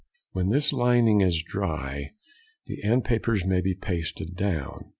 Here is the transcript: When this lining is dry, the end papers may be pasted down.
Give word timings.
When 0.31 0.49
this 0.49 0.73
lining 0.73 1.21
is 1.21 1.43
dry, 1.43 2.13
the 2.65 2.83
end 2.83 3.05
papers 3.05 3.45
may 3.45 3.61
be 3.61 3.75
pasted 3.75 4.35
down. 4.35 4.85